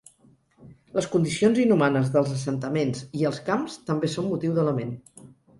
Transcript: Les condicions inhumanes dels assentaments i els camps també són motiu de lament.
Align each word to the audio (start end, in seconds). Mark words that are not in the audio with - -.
Les 0.97 1.07
condicions 1.15 1.59
inhumanes 1.65 2.09
dels 2.17 2.33
assentaments 2.37 3.05
i 3.21 3.29
els 3.31 3.41
camps 3.51 3.79
també 3.91 4.13
són 4.15 4.31
motiu 4.33 4.57
de 4.61 4.69
lament. 4.71 4.99